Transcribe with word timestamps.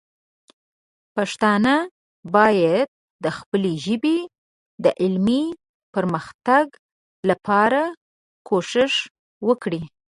پښتانه 1.15 1.73
باید 2.35 2.87
د 3.23 3.25
خپلې 3.37 3.71
ژبې 3.85 4.17
د 4.83 4.85
علمي 5.01 5.43
پرمختګ 5.95 6.65
لپاره 7.29 7.81
کوښښ 8.47 8.93
وکړي. 9.47 9.81